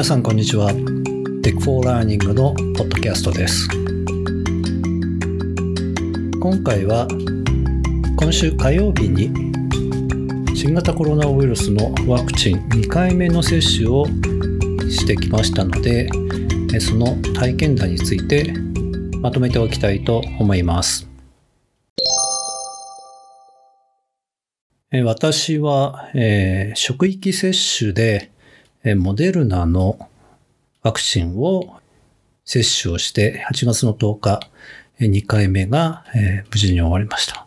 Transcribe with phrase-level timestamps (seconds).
[0.00, 0.70] 皆さんこんにちは。
[1.42, 3.68] Tech for Learning のポッドキャストです。
[6.40, 7.06] 今回は
[8.16, 9.30] 今週火曜日に
[10.56, 14.06] 新型コロナウイルスのワクチン2回目の接種を
[14.88, 16.08] してきましたので
[16.80, 18.54] その体験談について
[19.20, 21.06] まとめておきたいと思います。
[25.04, 28.30] 私は、えー、職域接種で
[28.96, 30.08] モデルナの
[30.82, 31.78] ワクチンを
[32.44, 34.40] 接種をして8月の10日
[35.00, 36.04] 2回目が
[36.50, 37.46] 無事に終わりました。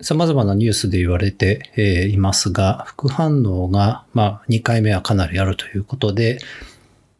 [0.00, 6.38] 様々なニュースで言われていますが、副反応が、まあ、2回目はかなりあるということで、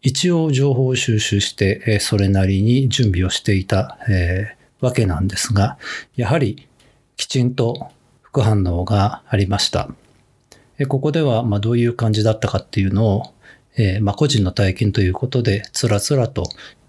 [0.00, 3.98] 一応情報を収集して、それなりに準備をしていた
[4.80, 5.76] わけなんですが、
[6.14, 6.68] やはり
[7.16, 7.90] きちんと
[8.22, 9.88] 副反応がありました。
[10.86, 13.32] ここでは、まどういう感じだったかっていうのを、
[13.78, 16.44] えま個人の体験ということで、つらつらと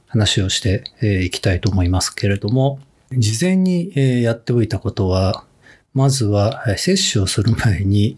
[0.08, 0.84] 話をして
[1.24, 2.80] いきたいと思いますけれども、
[3.12, 5.46] 事前にえやっておいたことは、
[5.94, 8.18] まずは接種をする前に、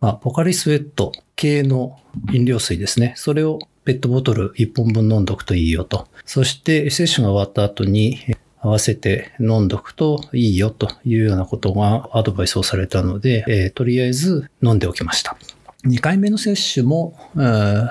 [0.00, 1.98] まあ、ポカリスエット系の
[2.32, 3.14] 飲料水ですね。
[3.16, 6.06] それをペットボトル1本分飲んどくといいよと。
[6.24, 8.18] そして接種が終わった後に
[8.60, 15.36] 合わせて飲んどくといいよというようなことがアドバイスをされたので、えー、とりあえず飲んでおきました。
[15.84, 17.16] 2回目の接種も、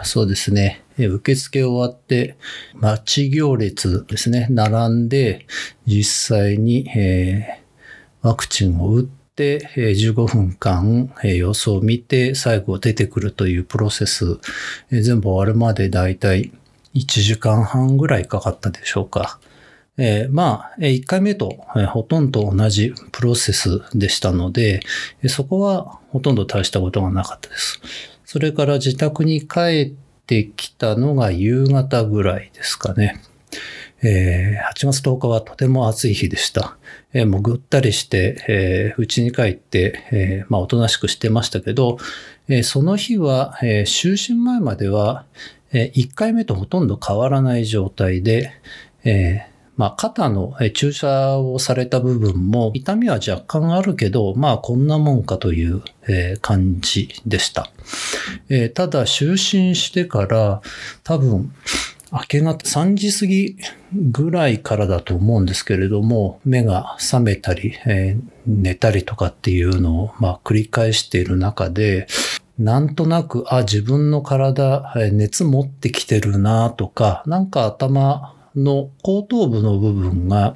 [0.03, 2.35] そうですね、受付終わって、
[2.73, 5.45] 待ち行列ですね、並んで、
[5.85, 14.37] 実際に、えー、ワクチンを打って、15分間え様子を見て、最後出てくるというプロセス。
[14.91, 16.51] え、全部終わるまでだいたい
[16.93, 19.39] 1時間半ぐらいかかったでしょうか。
[19.97, 21.57] えー、まあ、1回目と
[21.89, 24.81] ほとんど同じプロセスでしたので、
[25.27, 27.81] そこはほとんど大したことがなかったです。
[28.23, 33.21] それから自宅に帰ってきたのが夕方ぐらいですかね。
[34.03, 36.77] えー、8月10日はとても暑い日でした。
[37.13, 41.97] えー、もうぐったりして、えー、家に帰って、えー、まあ、おとなしくしてましたけど、
[42.47, 45.25] えー、その日は、え、就寝前までは、
[45.73, 48.51] え、1回目とほとんど変わらない状態で、
[49.03, 49.47] え
[49.77, 55.83] まあ、肩の注射をされた部分も痛みは若干あるけど、まあ、こんなもんかという
[56.41, 57.69] 感じでした。
[58.73, 60.61] ただ、就寝してから
[61.03, 61.53] 多分、
[62.11, 63.57] 明け方3時過ぎ
[63.93, 72.07] ぐらいからだと思うんですけれども、目が覚めたり、え、寝たりとかっていうのを、まあ、繰り返している中で、
[72.57, 80.55] なんとなく、あ、自分の体、熱持ってきてるなとか、なんか頭の後頭部の部分が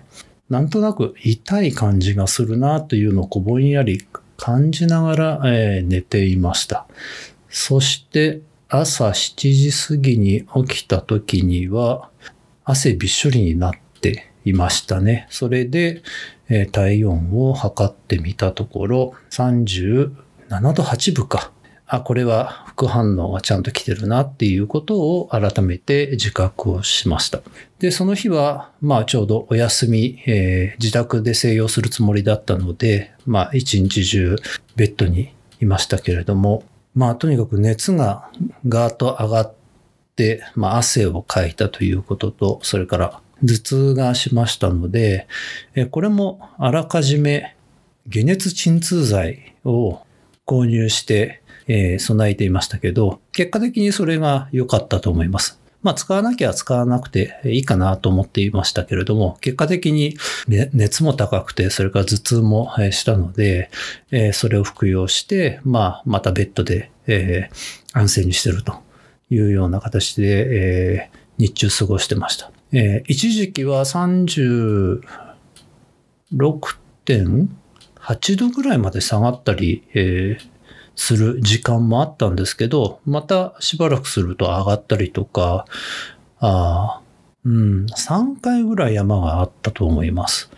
[0.50, 6.88] なんとなく痛い感じがするなというのをこぼんやり感じながら、え、寝ていました。
[7.48, 12.10] そして朝7時過ぎに起きた時には
[12.66, 15.28] 汗びっしょりになっていましたね。
[15.30, 16.02] それで、
[16.50, 20.10] え、体温を測ってみたところ37
[20.74, 21.52] 度8分か。
[21.94, 27.42] あ、これは副反応がちゃんと来てるなっていうことを改めて自覚をしました。
[27.80, 34.38] で、その日は、まあちょうどお休み、えー、自宅で静養するつもりだったので、まあ一日中
[34.78, 36.64] ベッドにいましたけれども、
[36.96, 38.30] まあとにかく熱が
[38.70, 39.54] ガーッと上がっ
[40.16, 45.28] て、まあ汗をかいたということと、それから頭痛がしましたので、
[45.90, 47.58] これもあらかじめ
[48.10, 50.00] 解熱鎮痛剤を
[50.52, 55.60] 購入してえー、備えていましたけど、結果的にそれが良かったと思います。
[55.84, 60.16] まあ、使わなきゃ使わなくていいかなと思っていましたけれども、結果的に
[60.74, 63.72] 熱も高くて、それから頭痛もしたので、
[64.12, 67.50] えそれを服用して、まあ、またベッドで、え
[67.94, 68.76] 安静にしてると
[69.32, 72.52] いうような形で、え日中過ごしてました。
[72.74, 75.02] え一時期は36
[78.02, 80.52] 8度ぐらいまで下がったり、えー
[80.96, 85.66] する時間もあったんですけど、またしばらくすると上がったりとか、
[86.40, 87.02] あ
[87.44, 90.52] うん、3回ぐらい山があったと思います。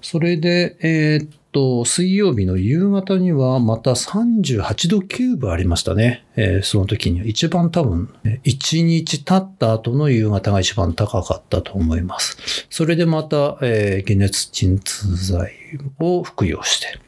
[0.00, 6.24] それで、えー、っと、水曜日の夕方にはまた38度9分ありましたね。
[6.36, 12.66] えー、その時には一番多分、1日経った後の夕方が一番高かったと思います。
[12.70, 15.52] それでまた、えー、解熱鎮痛剤
[16.00, 16.98] を服用して、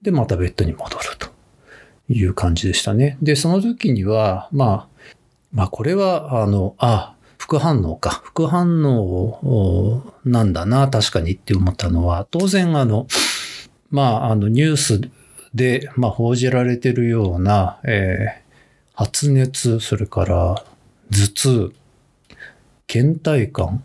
[0.00, 1.32] で、またベッドに戻ると。
[2.08, 3.16] いう感じでしたね。
[3.22, 4.88] で、その時には、まあ、
[5.52, 8.22] まあこれは、あの、あ、副反応か。
[8.24, 13.06] 副反応なんだな、確かにって思ったのは、当然あの、
[13.92, 15.00] まあ、あの、ニュース
[15.54, 20.64] で、まあ、報じられてるような、えー、発熱、それから、
[21.10, 21.72] 頭痛、
[22.88, 23.84] 倦怠感、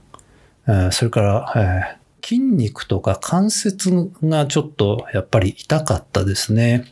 [0.92, 6.86] それから、筋肉とか関節がちょっとやっぱり痛かったですね。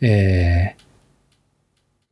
[0.00, 0.82] えー、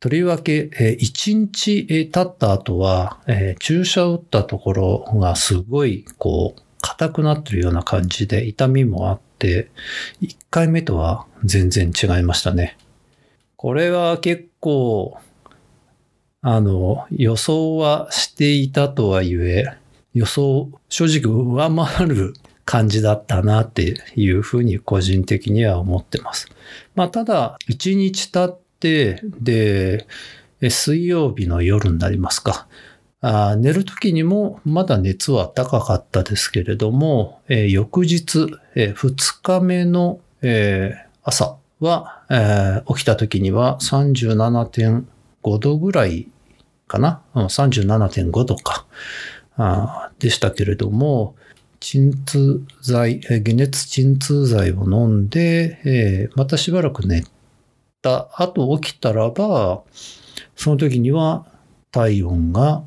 [0.00, 9.25] とりわけ、え1日経った後は、え注射を打ったところがすごい、こう、硬くなってるような感じで痛みもあって、
[10.20, 12.76] 1回目とは全然違いましたね。
[13.56, 15.18] これは結構、
[16.42, 19.64] あの、予想はしていたとはいえ、
[20.14, 22.34] 予想、正直上回る
[22.64, 26.48] 感じだったなっていうふうに個人的には思ってます。
[26.94, 30.06] まあ、ただ、1日経って、で、
[30.70, 32.66] 水曜日の夜になりますか。
[33.20, 46.28] あ寝る時にもまだ熱は高かったですけれども、えー、翌日、えー、2日目の、えー、朝は、え起きた時には37.5度ぐらい
[46.86, 48.86] かな、うん、37.5度か。
[49.58, 51.34] あでしたけれども、
[51.80, 57.24] 鎮痛剤、解熱鎮痛剤を飲んで、えまたしばらく寝
[58.02, 59.82] た後起きたらば、
[60.54, 61.46] その時には
[61.90, 62.82] 体温が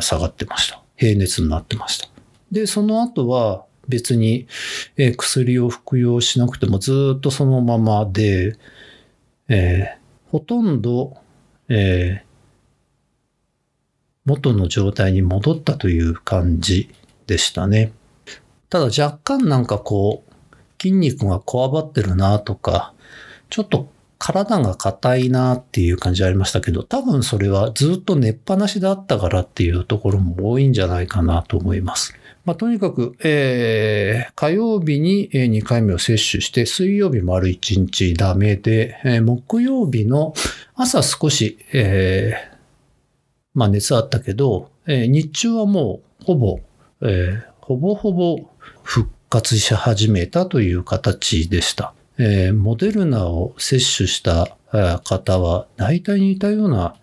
[0.00, 0.80] 下がってました。
[0.96, 2.08] 平熱になってました。
[2.52, 4.46] で、その後は別に
[5.16, 8.56] 薬を服用しなくてもずっとそのままで、
[9.48, 11.16] えー、ほとんど、
[11.68, 12.26] えー、
[14.24, 16.88] 元の状態に戻ったという感じ
[17.26, 17.92] でしたね。
[18.70, 20.34] ただ若干なんかこう、
[20.80, 22.92] 筋肉がこわばってるなとか、
[23.50, 23.88] ちょっと
[24.18, 32.14] 体が硬いなっていう感じありましたけど、多分それはずっと寝っぱなしだったからっていうところも多いんじゃないかなと思います。
[32.44, 40.34] まあ、とにかく、えー、火曜日に2回目を接種して、水曜日丸1日ダメで、えー、木曜日の
[40.74, 42.56] 朝少し、えー、
[43.54, 46.60] まあ熱あったけど、えー、日中はもうほぼ、
[47.00, 48.38] えー、ほぼほぼ
[48.82, 51.94] 復活し始めたという形でした。
[52.18, 54.56] えー、モデルナを接種した
[55.04, 56.96] 方は大体似たような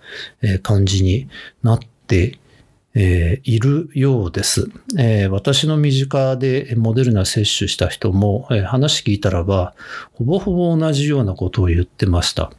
[0.61, 1.29] 感じに
[1.63, 2.37] なって
[2.93, 4.69] いるようです。
[5.29, 9.73] 私の身近でモデルナ接種した人も話聞いたらば、
[10.13, 12.51] ほぼほぼ同じようなことを言ってました。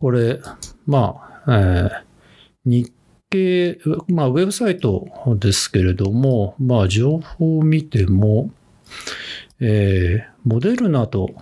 [0.00, 0.40] これ、
[0.86, 2.04] まあ、え
[2.64, 2.92] 日
[3.30, 5.08] 経、まあ、ウェブサイト
[5.38, 8.50] ですけれども、まあ、情報を見ても、
[9.60, 11.34] えー、モデルナと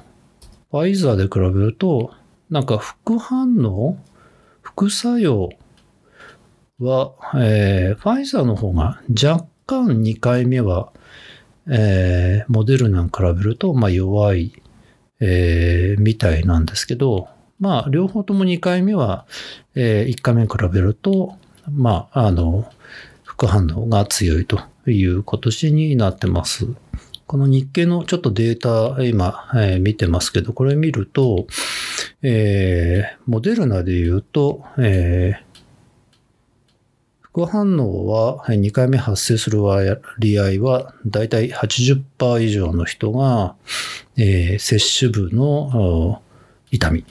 [0.73, 2.15] ファイザーで比べると、
[2.49, 3.99] なんか副反応
[4.63, 5.51] 副作用
[6.79, 10.91] は、えー、ファイザーの方が若干2回目は、
[11.71, 14.63] えー、モデルナに比べると、まあ、弱い、
[15.21, 17.29] えー、みたいなんですけど、
[17.61, 19.27] まあ、両方とも2回目は、
[19.75, 21.37] えー、1回目に比べると、
[21.71, 22.65] まあ、あの、
[23.25, 26.67] 副反応が強いという今年になってます。
[27.27, 31.47] この日経のちょっとデータ、今、えー、見てますけど、これ見ると、
[32.23, 35.53] えー、モデルナで言うと、えー、
[37.21, 43.57] 副反応は2回目発生する割合はだいたい80%以上の人が、
[44.19, 46.23] えー、接種部の
[46.71, 47.05] 痛み。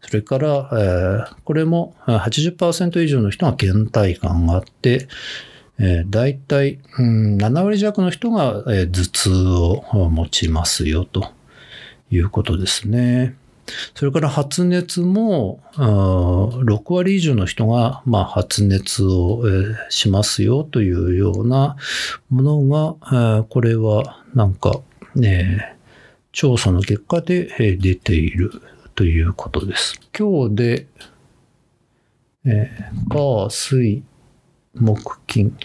[0.00, 5.08] それから、えー、これも80%以上の人が倦怠感があって、
[5.78, 11.30] えー、大体、うん、7割弱の人が、えー、頭痛を持ちますよと
[12.10, 13.34] いうことですね。
[13.94, 21.76] それから発熱も、6割以上の人が、まあ、発熱を、えー、しますよというような
[22.28, 24.80] ものが、えー、これはなんか、
[25.14, 25.76] ね、
[26.32, 28.50] 調査の結果で、えー、出ている
[28.94, 30.00] ということです。
[30.16, 30.86] 今日で、
[32.44, 34.02] えー、火、水、
[34.74, 35.56] 木、金、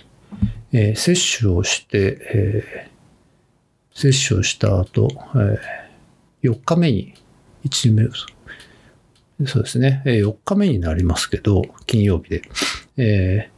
[0.71, 5.09] えー、接種をして、えー、接種をした後、
[6.41, 7.13] えー、4日目に、
[7.65, 8.09] 1目、
[9.45, 12.41] そうですね、えー、4日目になりますけど、金曜日で。
[12.97, 13.49] え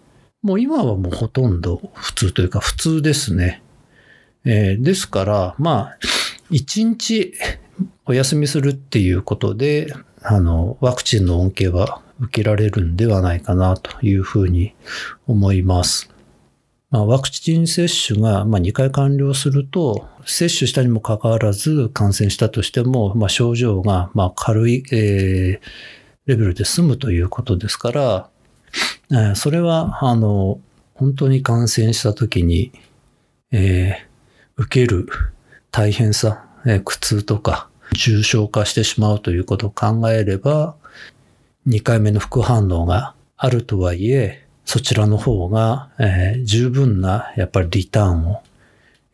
[0.44, 3.64] ー、もう今はもうほとんど普通というか普通ですね。
[4.46, 5.98] えー、ですから、まあ、
[6.52, 7.34] 1日
[8.06, 14.74] お休みするっていうことで、あの、ワクチンの恩恵は受けられるんではないかなというふうに
[15.28, 16.10] 思います。
[16.92, 25.62] まあ、ワクチン接種がま2回完了すると、接種したにもかかわらず感染したとしても、ま、症状がま軽い、え、
[26.26, 28.30] レベルで済むということですから、
[29.12, 30.60] え、それは、あの、
[30.96, 32.72] 本当に感染した時に、
[33.52, 34.08] え、
[34.58, 35.08] 受ける
[35.72, 40.76] 大変さ、え、苦痛とか、重症化してしまうということを考えれば、
[41.68, 48.44] 2回目の副反応があるとはいえ、そちらの方が、えー、十分なやっぱりリターンを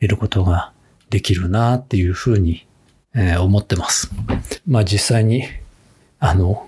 [0.01, 0.73] 得ることが
[1.09, 2.67] できるなっていうふうに、
[3.15, 4.11] えー、思ってます。
[4.67, 5.43] まあ実際に、
[6.19, 6.67] あの、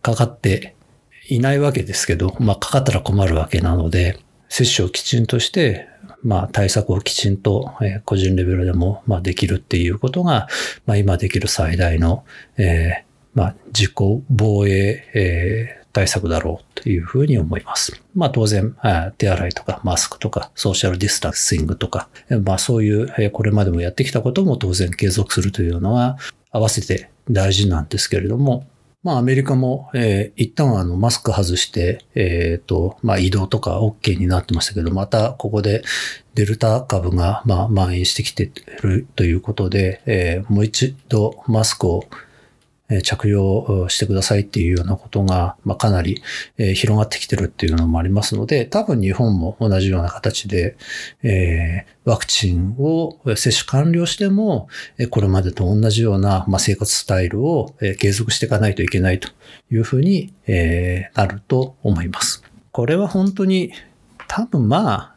[0.00, 0.74] かかって
[1.28, 4.18] いないわけですけど、まあかかったら困るわけなので、
[4.48, 5.88] 接種をきちんとして、
[6.22, 10.48] まあ対策をきちんと、えー、個人レベルでも、まあできるっていうことが、
[10.86, 12.24] まあ今できる最大の、
[12.56, 13.94] えー、まあ自己
[14.30, 18.00] 防衛、えー、対策だろうというふうに思います。
[18.14, 18.74] まあ当然、
[19.18, 22.08] 手洗いとかマスクとかソーシャルディスタンシングとか、
[22.44, 26.18] まあそういうこれまでもやってきたことも当然継続するというのは
[26.50, 28.66] 合わせて大事なんですけれども、
[29.02, 35.82] まあアメリカも、えー、一旦あのマスク外して、えっ、ー、と、まあ移動とか OK になってましたけど、またここで
[36.34, 38.50] デルタ株がまあ蔓延してきて
[38.82, 42.04] るということで、えー、もう一度マスクを
[43.02, 46.22] 着用してくださいっていうようなことが、ま、かなり
[46.56, 50.76] 広がってきてるっていうのもありますので、多分日本も同じような形で、
[51.22, 54.68] え、ワクチンを接種完了しても、
[55.10, 59.28] これまでと同じような、生活スタイルを継続していかないといけないと
[59.70, 62.42] いうふうに、え、なると思います。
[62.72, 63.72] これは本当に
[64.28, 65.14] 多分ま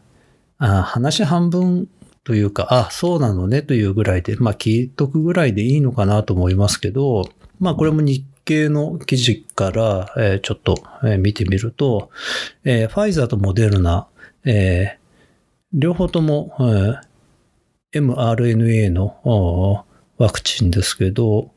[0.58, 1.88] あ、あ話半分
[2.26, 7.30] というか、あ、そうなのねというぐらいで、まあ聞いとくぐらいでいいのかなと思いますけど、
[7.60, 12.10] まあこれも日経の記事から、え、ちょっと、え、見てみると、
[12.64, 14.08] えー、ファイザーとモデルナ、
[14.46, 14.98] え
[15.74, 16.56] 両方とも、
[17.94, 19.86] え mRNA の
[20.18, 21.52] ワクチンですけど、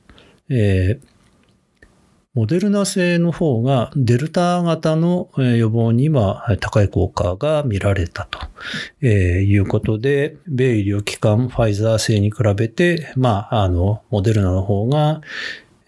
[0.48, 0.98] え
[2.38, 8.28] モデルナ製の方がデルタ型の予防には高い効果が見られた
[9.00, 15.20] ということで、米医療機関ファイザー製に比べて、まあ、あの、モデルナの方が、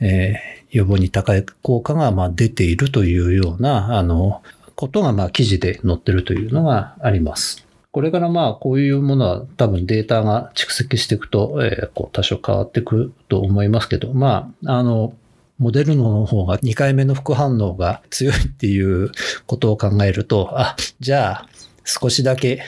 [0.00, 4.42] えー、予防に高い効果がまあ出ているというような、あの、
[4.74, 7.66] ことがまあ記事で載ってるというのがあります。
[7.92, 15.12] これからまあこういうものは多分データが蓄積していくと、えー、こう多少変わってくると思いますけど、まあ、あの、
[15.58, 19.10] モデルの方が2回目の副反応が強いっていう
[19.46, 21.48] ことを考えると、あ、じゃあ
[21.84, 22.62] 少しだけ、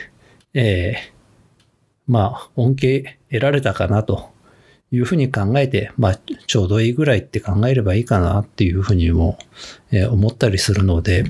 [0.53, 1.13] えー、
[2.07, 4.32] まあ恩恵得られたかなと
[4.93, 9.39] いうふうに考えて、まあ、ちょうどいいぐらいって考えればいいかなっていうふうにも、
[9.91, 11.25] え思ったりするので、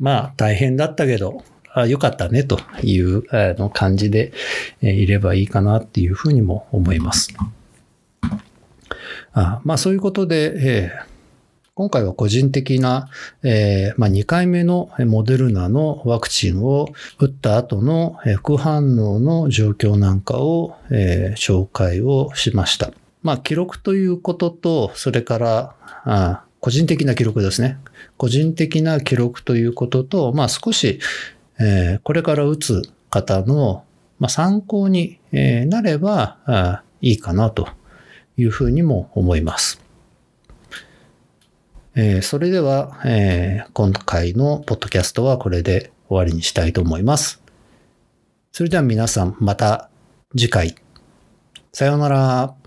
[0.00, 4.32] まあ、大変だったけど、あよかったねというあの感じで、
[4.82, 7.28] えいればいいかなっていうふうにも思います。
[9.34, 11.15] あまあ、そういうことで、えー
[11.78, 13.10] 今回は個人的な、
[13.42, 22.92] えーまあ、2回目のモデルナのワクチンを打った後の副反応の状況なんかを、えー、紹介をしました。
[23.22, 25.74] まあ、記録ということと、それから、
[26.06, 27.76] あ個人的な記録ですね。
[28.16, 30.98] 個人的な記録ということと、まあ、少し、
[31.60, 33.84] えー、これから打つ方の、
[34.18, 37.68] まあ、参考になればいいかなと
[38.38, 39.85] いうふうにも思います。
[41.98, 47.42] えー、それでは、えー、今回のポッドキャストはこれで終わりにしたいと思います。
[48.52, 49.88] それでは皆さんまた
[50.36, 50.76] 次回。
[51.72, 52.65] さようなら。